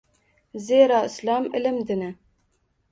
[0.69, 2.13] Zero Islom– ilm dini.